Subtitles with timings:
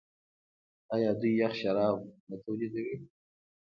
[0.95, 1.97] آیا دوی یخ شراب
[2.29, 2.95] نه تولیدوي؟